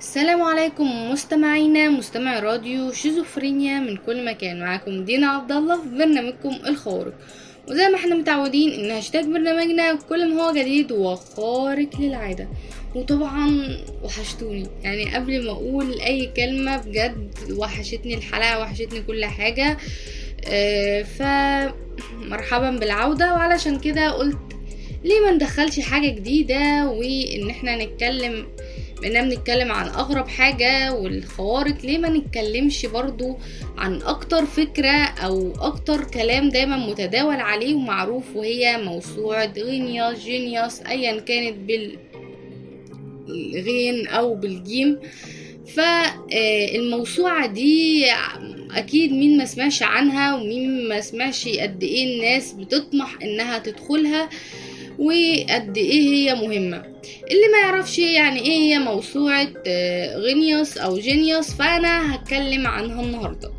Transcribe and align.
السلام 0.00 0.42
عليكم 0.42 1.10
مستمعينا 1.12 1.88
مستمع 1.88 2.38
راديو 2.38 2.92
شيزوفرينيا 2.92 3.80
من 3.80 3.96
كل 3.96 4.24
مكان. 4.24 4.60
معاكم 4.60 5.04
دينا 5.04 5.26
عبد 5.26 5.52
الله 5.52 5.82
في 5.82 5.88
برنامجكم 5.88 6.58
الخارق. 6.66 7.14
وزي 7.68 7.88
ما 7.88 7.94
إحنا 7.94 8.14
متعودين 8.14 8.72
إن 8.72 8.90
هاشتاج 8.90 9.24
برنامجنا 9.24 9.94
كل 10.08 10.34
ما 10.34 10.42
هو 10.42 10.52
جديد 10.54 10.92
وخارق 10.92 12.00
للعادة. 12.00 12.48
وطبعا 12.94 13.68
وحشتوني. 14.04 14.66
يعني 14.82 15.14
قبل 15.14 15.44
ما 15.44 15.50
أقول 15.50 16.00
أي 16.00 16.30
كلمة 16.36 16.76
بجد 16.76 17.34
وحشتني 17.56 18.14
الحلقة 18.14 18.60
وحشتني 18.60 19.02
كل 19.02 19.24
حاجة. 19.24 19.76
آه، 20.48 21.02
فمرحبا 21.02 22.70
بالعودة. 22.70 23.34
وعلشان 23.34 23.78
كده 23.78 24.10
قلت 24.10 24.38
ليه 25.04 25.20
ما 25.20 25.30
ندخلش 25.30 25.80
حاجة 25.80 26.08
جديدة 26.08 26.88
وإن 26.88 27.50
إحنا 27.50 27.84
نتكلم 27.84 28.46
باننا 29.00 29.22
بنتكلم 29.22 29.72
عن 29.72 29.86
أغرب 29.88 30.28
حاجة 30.28 30.92
والخوارق 30.92 31.76
ليه 31.84 31.98
ما 31.98 32.08
نتكلمش 32.08 32.86
برضو 32.86 33.38
عن 33.78 34.02
أكتر 34.02 34.46
فكرة 34.46 34.90
أو 35.24 35.52
أكتر 35.60 36.04
كلام 36.04 36.48
دايما 36.48 36.76
متداول 36.76 37.36
عليه 37.36 37.74
ومعروف 37.74 38.36
وهي 38.36 38.78
موسوعة 38.84 39.52
غينيوس 39.56 40.18
جينيوس 40.18 40.80
ايا 40.80 41.20
كانت 41.20 41.56
بالغين 43.28 44.06
أو 44.06 44.34
بالجيم. 44.34 44.98
فالموسوعة 45.76 47.46
دي 47.46 48.06
أكيد 48.74 49.12
مين 49.12 49.38
ما 49.38 49.44
سمعش 49.44 49.82
عنها 49.82 50.34
ومين 50.34 50.88
ما 50.88 51.00
سمعش 51.00 51.48
قد 51.48 51.82
إيه 51.82 52.14
الناس 52.14 52.52
بتطمح 52.52 53.18
إنها 53.22 53.58
تدخلها. 53.58 54.28
وقد 55.00 55.76
إيه 55.78 56.00
هي 56.02 56.34
مهمة. 56.34 56.76
اللي 57.30 57.48
ما 57.52 57.58
يعرفش 57.64 57.98
يعني 57.98 58.40
إيه 58.40 58.58
هي 58.58 58.78
موسوعة 58.78 59.48
آه، 59.66 60.16
غينيوس 60.16 60.78
أو 60.78 60.98
جينيوس 60.98 61.50
فأنا 61.54 62.14
هتكلم 62.14 62.66
عنها 62.66 63.02
النهاردة. 63.02 63.52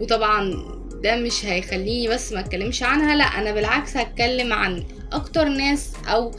وطبعا 0.00 0.54
ده 1.02 1.16
مش 1.16 1.44
هيخليني 1.46 2.08
بس 2.08 2.32
ما 2.32 2.40
أتكلمش 2.40 2.82
عنها 2.82 3.16
لا 3.16 3.24
أنا 3.24 3.52
بالعكس 3.52 3.96
هتكلم 3.96 4.52
عن 4.52 4.84
أكتر 5.12 5.48
ناس 5.48 5.92
أو 6.08 6.30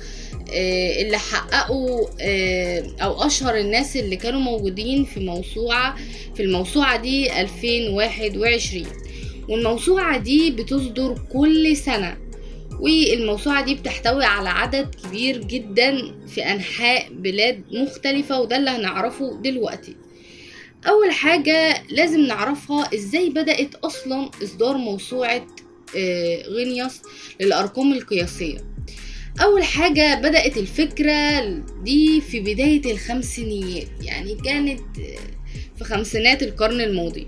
آه، 0.53 1.01
اللي 1.01 1.17
حققوا 1.17 2.07
آه، 2.21 2.83
أو 3.01 3.27
أشهر 3.27 3.57
الناس 3.57 3.97
اللي 3.97 4.15
كانوا 4.15 4.39
موجودين 4.39 5.05
في 5.05 5.19
موسوعة 5.19 5.95
في 6.35 6.43
الموسوعة 6.43 6.97
دي 6.97 7.41
2021 7.41 8.85
والموسوعة 9.49 10.17
دي 10.17 10.51
بتصدر 10.51 11.15
كل 11.33 11.77
سنة. 11.77 12.17
والموسوعة 12.79 13.65
دي 13.65 13.75
بتحتوي 13.75 14.25
على 14.25 14.49
عدد 14.49 14.95
كبير 14.95 15.37
جدا 15.43 16.15
في 16.27 16.43
أنحاء 16.51 17.07
بلاد 17.13 17.63
مختلفة 17.71 18.39
وده 18.41 18.57
اللي 18.57 18.69
هنعرفه 18.69 19.39
دلوقتي. 19.41 19.95
أول 20.87 21.11
حاجة 21.11 21.83
لازم 21.89 22.19
نعرفها 22.19 22.89
إزاي 22.93 23.29
بدأت 23.29 23.75
أصلا 23.75 24.29
إصدار 24.43 24.77
موسوعة 24.77 25.47
آه، 25.97 26.41
غينيوس 26.47 27.01
للأرقام 27.41 27.93
القياسية. 27.93 28.57
أول 29.43 29.63
حاجة 29.63 30.15
بدأت 30.15 30.57
الفكرة 30.57 31.41
دي 31.83 32.21
في 32.21 32.39
بداية 32.39 32.91
الخمسينيات 32.91 33.87
يعني 34.01 34.35
كانت 34.45 34.81
آه، 34.99 35.17
في 35.77 35.83
خمسينات 35.83 36.43
القرن 36.43 36.81
الماضي. 36.81 37.27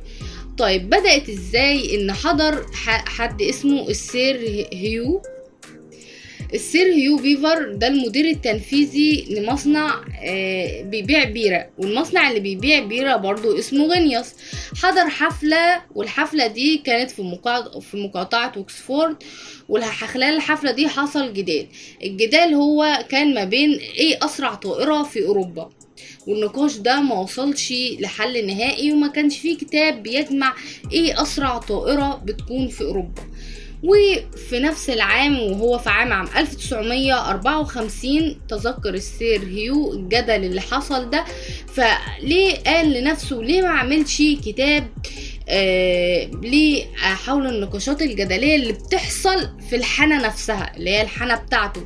طيب 0.57 0.89
بدأت 0.89 1.29
إزاي 1.29 1.95
إن 1.95 2.11
حضر 2.11 2.65
حد 3.05 3.41
اسمه 3.41 3.89
السير 3.89 4.67
هيو 4.73 5.21
السير 6.53 6.85
هيو 6.93 7.17
بيفر 7.17 7.71
ده 7.73 7.87
المدير 7.87 8.25
التنفيذي 8.25 9.25
لمصنع 9.29 10.01
آه، 10.23 10.81
بيبيع 10.81 11.23
بيرة. 11.23 11.69
والمصنع 11.77 12.29
اللي 12.29 12.39
بيبيع 12.39 12.79
بيرة 12.79 13.15
برضو 13.15 13.59
اسمه 13.59 13.85
غينيس 13.85 14.27
حضر 14.81 15.09
حفلة 15.09 15.81
والحفلة 15.95 16.47
دي 16.47 16.77
كانت 16.77 17.11
في 17.11 17.37
في 17.91 17.97
مقاطعة 17.97 18.53
اوكسفورد 18.57 19.15
وخلال 19.69 20.35
الحفلة 20.35 20.71
دي 20.71 20.87
حصل 20.87 21.33
جدال. 21.33 21.67
الجدال 22.03 22.53
هو 22.53 23.05
كان 23.09 23.33
ما 23.33 23.43
بين 23.43 23.71
إيه 23.73 24.17
أسرع 24.25 24.53
طائرة 24.53 25.03
في 25.03 25.25
أوروبا. 25.25 25.69
والنقاش 26.27 26.77
ده 26.77 27.01
ما 27.01 27.19
وصلش 27.19 27.73
لحل 27.99 28.47
نهائي 28.47 28.91
وما 28.91 29.07
كانش 29.07 29.37
فيه 29.37 29.57
كتاب 29.57 30.03
بيجمع 30.03 30.53
إيه 30.91 31.21
أسرع 31.21 31.57
طائرة 31.57 32.21
بتكون 32.25 32.67
في 32.67 32.83
أوروبا. 32.83 33.21
وفي 33.83 34.59
نفس 34.59 34.89
العام 34.89 35.39
وهو 35.39 35.77
في 35.77 35.89
عام 35.89 36.13
عام 36.13 36.27
1954 36.37 38.37
تذكر 38.49 38.93
السير 38.93 39.43
هيو 39.43 39.93
الجدل 39.93 40.43
اللي 40.45 40.61
حصل 40.61 41.09
ده. 41.09 41.25
فليه 41.67 42.55
قال 42.65 42.93
لنفسه 42.93 43.35
ليه 43.35 43.61
ما 43.61 43.69
عملش 43.69 44.17
كتاب 44.45 44.87
آه 45.49 46.31
ليه 46.43 46.85
حول 46.95 47.47
النقاشات 47.47 48.01
الجدلية 48.01 48.55
اللي 48.55 48.73
بتحصل 48.73 49.49
في 49.69 49.75
الحانة 49.75 50.25
نفسها 50.25 50.71
اللي 50.77 50.89
هي 50.89 51.01
الحانة 51.01 51.35
بتاعته. 51.35 51.81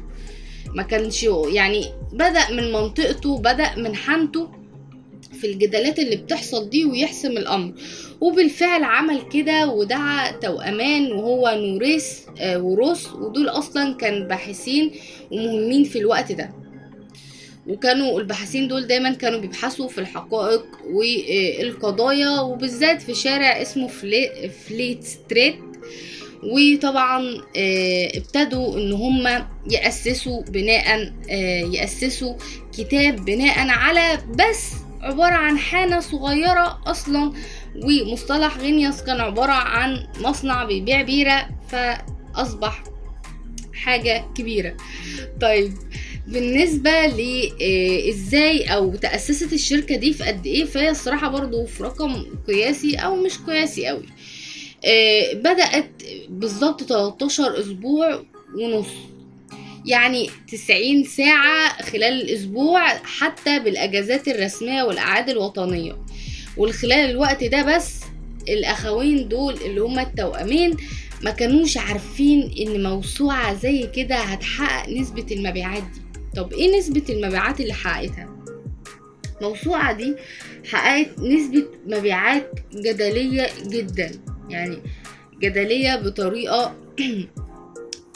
ما 0.76 0.84
كانش 0.84 1.24
يعني 1.54 1.86
بدأ 2.14 2.52
من 2.52 2.72
منطقته 2.72 3.38
بدأ 3.38 3.76
من 3.76 3.96
حانته 3.96 4.61
في 5.34 5.48
الجدالات 5.48 6.00
اللي 6.00 6.16
بتحصل 6.16 6.70
دي 6.70 6.86
ويحسم 6.86 7.32
الأمر. 7.32 7.74
وبالفعل 8.22 8.84
عمل 8.84 9.22
كده 9.22 9.68
ودعا 9.68 10.32
توأمان 10.32 11.12
وهو 11.12 11.58
نوريس 11.62 12.22
آه، 12.40 12.58
وروس 12.62 13.08
ودول 13.14 13.50
أصلا 13.50 13.94
كان 13.96 14.28
باحثين 14.28 14.92
ومهمين 15.32 15.84
في 15.84 16.00
الوقت 16.00 16.32
ده. 16.32 16.50
وكانوا 17.68 18.20
الباحثين 18.20 18.68
دول 18.68 18.88
دايما 18.88 19.14
كانوا 19.14 19.40
بيبحثوا 19.40 19.88
في 19.88 19.98
الحقائق 19.98 20.66
والقضايا 20.92 22.40
وبالذات 22.40 23.02
في 23.02 23.14
شارع 23.14 23.62
اسمه 23.62 23.88
فلي 23.88 24.52
فليت 24.68 25.04
ستريت. 25.04 25.56
وطبعا 26.44 27.22
آه، 27.58 28.12
ابتدوا 28.18 28.78
إن 28.78 28.92
هم 28.94 29.46
يأسسوا 29.72 30.42
بناء 30.44 31.14
آه، 31.30 31.64
يأسسوا 31.74 32.34
كتاب 32.78 33.26
بناء 33.26 33.68
على 33.70 34.18
بس 34.40 34.72
عبارة 35.02 35.34
عن 35.34 35.58
حانة 35.58 36.00
صغيرة 36.00 36.82
أصلا 36.86 37.34
ومصطلح 37.84 38.58
غينيوس 38.58 39.02
كان 39.02 39.22
عبارة 39.22 39.52
عن 39.52 40.08
مصنع 40.20 40.64
بيبيع 40.64 41.02
بيرة 41.02 41.50
فأصبح 41.70 42.84
حاجة 43.74 44.26
كبيرة. 44.36 44.78
طيب 45.42 45.74
بالنسبة 46.28 47.06
لإزاي 47.06 48.64
أو 48.66 48.96
تأسست 48.96 49.54
الشركة 49.54 49.96
دي 49.96 50.14
في 50.14 50.24
قد 50.24 50.46
إيه؟ 50.46 50.66
فهي 50.66 50.90
الصراحة 50.90 51.28
برضو 51.30 51.66
في 51.66 51.84
رقم 51.84 52.26
قياسي 52.48 52.96
أو 52.96 53.16
مش 53.16 53.38
قياسي 53.38 53.88
قوي 53.88 54.06
آه، 54.86 55.34
بدأت 55.34 55.92
بالظبط 56.30 56.84
13 56.84 57.60
أسبوع 57.60 58.24
ونص. 58.56 58.88
يعني 59.86 60.30
90 60.48 61.04
ساعة 61.04 61.82
خلال 61.82 62.22
الأسبوع 62.22 62.88
حتى 62.88 63.60
بالأجازات 63.60 64.28
الرسمية 64.28 64.84
والأعياد 64.84 65.30
الوطنية 65.30 65.98
والخلال 66.58 67.10
الوقت 67.10 67.44
ده 67.44 67.76
بس 67.76 68.02
الأخوين 68.50 69.28
دول 69.28 69.54
اللي 69.54 69.82
هما 69.82 70.02
التوأمين 70.02 70.78
ما 71.24 71.32
كانوش 71.32 71.78
عارفين 71.78 72.52
إن 72.60 72.84
موسوعة 72.84 73.54
زي 73.54 73.88
كده 73.96 74.16
هتحقق 74.16 74.90
نسبة 74.90 75.26
المبيعات 75.32 75.84
دي 75.84 76.02
طب 76.36 76.54
إيه 76.54 76.78
نسبة 76.78 77.04
المبيعات 77.10 77.62
اللي 77.62 77.74
حققتها؟ 77.74 78.30
الموسوعة 79.42 79.94
دي 79.94 80.16
حققت 80.72 81.20
نسبة 81.20 81.66
مبيعات 81.88 82.52
جدلية 82.74 83.48
جدا 83.68 84.12
يعني 84.50 84.78
جدلية 85.42 85.96
بطريقة 85.96 86.76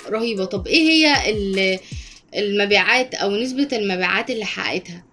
رهيبة. 0.09 0.45
طب 0.45 0.67
إيه 0.67 0.81
هي 0.89 1.29
ال- 1.31 1.79
المبيعات 2.35 3.15
أو 3.15 3.31
نسبة 3.35 3.67
المبيعات 3.73 4.29
اللي 4.31 4.45
حققتها؟ 4.45 5.05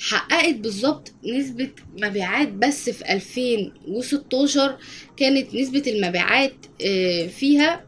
حققت 0.00 0.54
بالظبط 0.54 1.12
نسبة 1.24 1.70
مبيعات 1.96 2.48
بس 2.48 2.90
في 2.90 3.12
2016 3.12 4.76
كانت 5.16 5.54
نسبة 5.54 5.82
المبيعات 5.86 6.54
آه، 6.86 7.26
فيها 7.26 7.84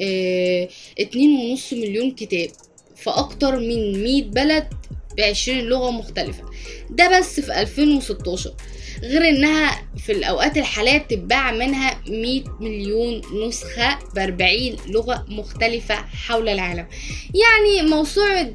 آه، 0.00 0.68
اتنين 1.00 1.30
ونص 1.50 1.72
مليون 1.72 2.10
كتاب 2.10 2.48
في 2.96 3.10
أكتر 3.10 3.58
من 3.58 4.02
100 4.02 4.22
بلد 4.24 4.68
بعشرين 5.16 5.64
لغة 5.64 5.90
مختلفة. 5.90 6.42
ده 6.90 7.18
بس 7.18 7.40
في 7.40 7.60
2016 7.60 8.54
غير 9.02 9.28
إنها 9.28 9.82
في 9.96 10.12
الأوقات 10.12 10.56
الحالية 10.56 10.98
بتتباع 10.98 11.52
منها 11.52 12.00
100 12.08 12.42
مليون 12.60 13.22
نسخة 13.46 13.98
ب 14.14 14.18
40 14.18 14.76
لغة 14.88 15.24
مختلفة 15.28 15.94
حول 15.94 16.48
العالم. 16.48 16.86
يعني 17.34 17.82
موسوعة 17.90 18.50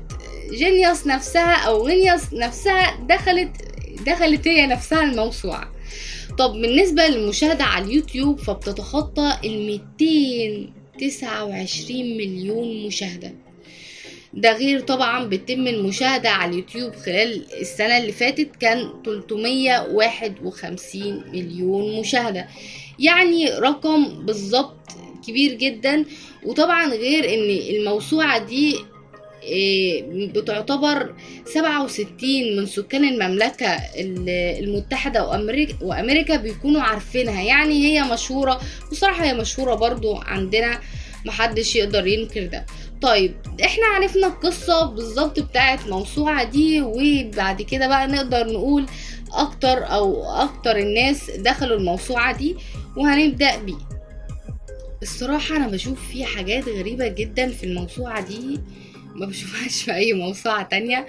جينيوس 0.54 1.08
نفسها 1.08 1.56
أو 1.56 1.88
غينيوس 1.88 2.34
نفسها 2.34 2.98
دخلت 3.10 3.52
دخلت 4.06 4.48
هي 4.48 4.68
نفسها 4.68 5.04
الموسوعة. 5.04 5.72
طب 6.38 6.52
بالنسبة 6.52 7.08
للمشاهدة 7.08 7.64
على 7.64 7.86
اليوتيوب 7.86 8.40
فبتتخطى 8.40 9.38
ال 9.46 9.66
229 9.66 12.18
مليون 12.18 12.88
مشاهدة. 12.88 13.34
ده 14.34 14.58
غير 14.58 14.80
طبعا 14.80 15.26
بتتم 15.26 15.68
المشاهدة 15.68 16.30
على 16.30 16.52
اليوتيوب 16.52 16.96
خلال 16.96 17.46
السنة 17.62 17.98
اللي 17.98 18.12
فاتت 18.12 18.50
كان 18.60 18.90
351 19.06 21.24
مليون 21.34 22.00
مشاهدة. 22.00 22.48
يعني 23.00 23.50
رقم 23.50 24.26
بالظبط 24.26 24.78
كبير 25.28 25.54
جدا. 25.54 26.06
وطبعا 26.46 26.90
غير 26.90 27.34
إن 27.34 27.50
الموسوعة 27.76 28.46
دي 28.46 28.76
إيه، 29.44 30.04
بتعتبر 30.28 31.16
67 31.46 32.56
من 32.58 32.66
سكان 32.66 33.04
المملكة 33.04 33.68
ال- 33.76 34.30
المتحدة 34.64 35.28
وأمريكا, 35.28 35.74
وأمريكا 35.82 36.36
بيكونوا 36.36 36.82
عارفينها. 36.82 37.42
يعني 37.44 37.74
هي 37.86 38.04
مشهورة 38.04 38.62
بصراحة 38.92 39.24
هي 39.26 39.34
مشهورة 39.34 39.76
برضو 39.76 40.16
عندنا 40.16 40.80
محدش 41.26 41.76
يقدر 41.76 42.08
ينكر 42.08 42.46
ده. 42.46 42.66
طيب 43.02 43.36
إحنا 43.66 43.86
عرفنا 43.88 44.28
القصة 44.28 44.86
بالظبط 44.86 45.40
بتاعت 45.40 45.88
موسوعة 45.88 46.44
دي 46.44 46.82
وبعد 46.82 47.62
كده 47.62 47.88
بقى 47.88 48.08
نقدر 48.08 48.48
نقول 48.48 48.86
أكتر 49.34 49.92
أو 49.92 50.24
أكتر 50.24 50.78
الناس 50.78 51.32
دخلوا 51.32 51.78
الموسوعة 51.78 52.38
دي 52.38 52.56
وهنبدأ 52.98 53.58
بيه. 53.58 53.78
الصراحة 55.02 55.56
أنا 55.56 55.68
بشوف 55.68 56.08
في 56.08 56.26
حاجات 56.26 56.70
غريبة 56.70 57.08
جدا 57.08 57.50
في 57.52 57.64
الموسوعة 57.64 58.22
دي. 58.22 58.60
ما 59.16 59.26
بشوفهاش 59.26 59.84
في 59.84 59.94
أي 59.96 60.14
موسوعة 60.14 60.64
تانية. 60.64 61.08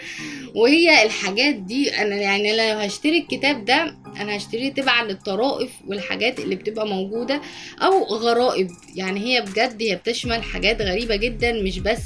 وهي 0.54 1.02
الحاجات 1.06 1.54
دي 1.54 1.90
أنا 1.96 2.16
يعني 2.16 2.56
لو 2.56 2.78
هشتري 2.78 3.18
الكتاب 3.18 3.64
ده 3.64 3.96
أنا 4.20 4.36
هشتريه 4.36 4.72
تبعا 4.72 5.04
للطرائف 5.04 5.70
والحاجات 5.86 6.40
اللي 6.40 6.54
بتبقى 6.56 6.86
موجودة 6.88 7.40
أو 7.82 8.04
غرائب. 8.04 8.70
يعني 8.94 9.20
هي 9.20 9.40
بجد 9.40 9.82
هي 9.82 9.96
بتشمل 9.96 10.42
حاجات 10.42 10.82
غريبة 10.82 11.16
جدا 11.16 11.52
مش 11.62 11.78
بس 11.78 12.02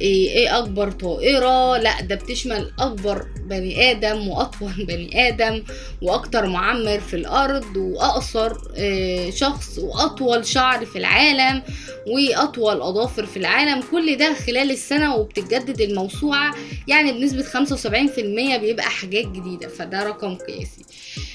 إيه, 0.00 0.30
إيه 0.30 0.58
أكبر 0.58 0.90
طائرة؟ 0.90 1.76
لا 1.78 2.00
ده 2.00 2.14
بتشمل 2.14 2.72
أكبر 2.78 3.26
بني 3.40 3.90
آدم 3.90 4.28
وأطول 4.28 4.72
بني 4.88 5.28
آدم 5.28 5.62
وأكتر 6.02 6.46
معمر 6.46 7.00
في 7.00 7.16
الأرض 7.16 7.76
وأقصر 7.76 8.52
إيه 8.76 9.30
شخص 9.30 9.78
وأطول 9.78 10.46
شعر 10.46 10.86
في 10.86 10.98
العالم 10.98 11.62
وأطول 12.06 12.82
أظافر 12.82 13.26
في 13.26 13.36
العالم. 13.36 13.82
كل 13.90 14.16
ده 14.16 14.34
خلال 14.34 14.70
السنة 14.70 15.14
وبتتجدد 15.16 15.80
الموسوعة 15.80 16.54
يعني 16.88 17.12
بنسبة 17.12 17.42
75% 17.42 18.60
بيبقى 18.60 18.90
حاجات 18.90 19.26
جديدة 19.26 19.68
فده 19.68 20.02
رقم 20.02 20.34
قياسي. 20.34 20.84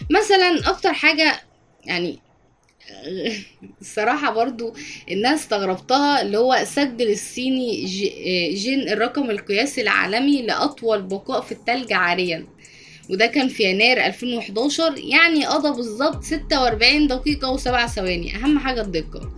مثلا 0.09 0.69
أكتر 0.69 0.93
حاجة 0.93 1.41
يعني 1.85 2.19
الصراحة 3.81 4.33
برضو 4.33 4.73
الناس 5.11 5.39
استغربتها 5.39 6.21
اللي 6.21 6.37
هو 6.37 6.63
سجل 6.65 7.09
الصيني 7.11 7.85
جين 8.53 8.89
الرقم 8.89 9.29
القياسي 9.29 9.81
العالمي 9.81 10.41
لأطول 10.41 11.01
بقاء 11.01 11.41
في 11.41 11.51
التلج 11.51 11.93
عاريا. 11.93 12.45
وده 13.09 13.25
كان 13.25 13.47
في 13.47 13.63
يناير 13.63 14.05
2011 14.05 14.95
يعني 14.97 15.45
قضى 15.45 15.75
بالظبط 15.77 16.23
46 16.23 17.07
دقيقة 17.07 17.49
وسبع 17.51 17.87
ثواني. 17.87 18.35
أهم 18.35 18.59
حاجة 18.59 18.81
الدقة. 18.81 19.31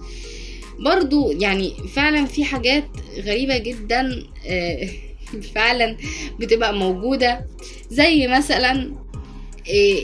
برضو 0.80 1.32
يعني 1.32 1.74
فعلا 1.96 2.26
في 2.26 2.44
حاجات 2.46 2.86
غريبة 3.18 3.58
جدا 3.58 4.24
آه، 4.48 4.88
فعلا 5.56 5.98
بتبقى 6.40 6.74
موجودة. 6.74 7.46
زي 7.90 8.28
مثلا 8.28 8.96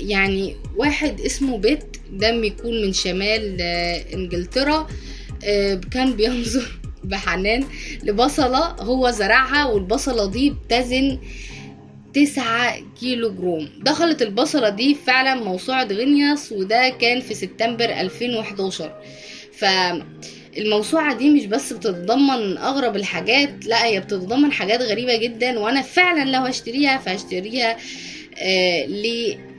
يعني 0.07 0.56
واحد 0.75 1.21
اسمه 1.21 1.57
بيت 1.57 1.98
ده 2.12 2.39
بيكون 2.42 2.81
من 2.81 2.94
شمال 2.94 3.57
آه، 3.62 4.06
انجلترا 4.13 4.88
آه، 5.44 5.81
كان 5.92 6.13
بينظر 6.13 6.80
بحنان 7.04 7.63
لبصلة 8.04 8.59
هو 8.59 9.09
زرعها 9.12 9.65
والبصلة 9.65 10.25
دي 10.31 10.50
بتزن 10.50 11.19
تسعة 12.13 12.75
كيلو 13.00 13.30
جرام. 13.33 13.69
دخلت 13.81 14.21
البصلة 14.21 14.69
دي 14.69 14.95
فعلا 14.95 15.36
موسوعة 15.36 15.83
غينياس 15.83 16.51
وده 16.51 16.89
كان 16.89 17.21
في 17.21 17.33
سبتمبر 17.33 17.86
2011 17.86 18.92
فالموسوعة 19.54 21.13
دي 21.18 21.30
مش 21.30 21.45
بس 21.45 21.74
بتتضمن 21.74 22.57
أغرب 22.57 22.95
الحاجات 22.95 23.65
لا 23.65 23.86
هي 23.86 24.00
بتتضمن 24.00 24.51
حاجات 24.51 24.81
غريبة 24.81 25.18
جدا 25.18 25.59
وأنا 25.59 25.81
فعلا 25.81 26.30
لو 26.30 26.42
هشتريها 26.42 26.98
فهشتريها 26.98 27.71
آه 27.71 27.77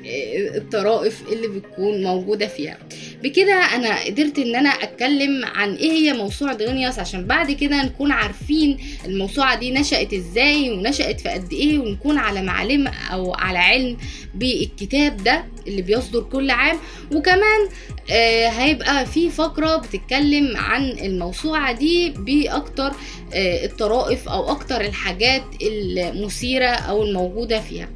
للطرائف 0.04 1.22
اللي 1.32 1.48
بتكون 1.48 2.02
موجودة 2.02 2.46
فيها. 2.46 2.78
بكده 3.22 3.52
أنا 3.74 4.04
قدرت 4.04 4.38
إن 4.38 4.56
أنا 4.56 4.68
أتكلم 4.68 5.44
عن 5.44 5.74
إيه 5.74 5.90
هي 5.92 6.12
موسوعة 6.12 6.54
غينياس 6.54 6.98
عشان 6.98 7.24
بعد 7.26 7.50
كده 7.52 7.82
نكون 7.82 8.12
عارفين 8.12 8.78
الموسوعة 9.04 9.58
دي 9.58 9.70
نشأت 9.70 10.12
إزاي 10.14 10.70
ونشأت 10.70 11.20
في 11.20 11.28
قد 11.28 11.52
إيه 11.52 11.78
ونكون 11.78 12.18
على 12.18 12.42
معلم 12.42 12.86
أو 13.12 13.34
على 13.34 13.58
علم 13.58 13.96
بالكتاب 14.34 15.16
ده 15.24 15.44
اللي 15.66 15.82
بيصدر 15.82 16.20
كل 16.22 16.50
عام. 16.50 16.76
وكمان 17.12 17.68
آه 18.10 18.48
هيبقى 18.48 19.06
في 19.06 19.30
فقرة 19.30 19.76
بتتكلم 19.76 20.56
عن 20.56 20.82
الموسوعة 20.90 21.72
دي 21.72 22.10
بأكتر 22.10 22.92
آه 23.34 23.64
الطرائف 23.66 24.28
أو 24.28 24.50
أكتر 24.50 24.80
الحاجات 24.80 25.42
المثيرة 25.62 26.66
أو 26.66 27.02
الموجودة 27.04 27.60
فيها. 27.60 27.88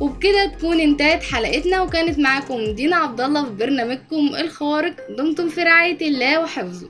وبكده 0.00 0.46
تكون 0.58 0.80
انتهت 0.80 1.22
حلقتنا 1.22 1.82
وكانت 1.82 2.18
معاكم 2.18 2.64
دينا 2.64 2.96
عبد 2.96 3.20
الله 3.20 3.44
في 3.44 3.50
برنامجكم 3.50 4.34
الخوارق 4.68 5.16
دمتم 5.18 5.48
في 5.48 5.62
رعاية 5.62 6.08
الله 6.08 6.40
وحفظه. 6.40 6.88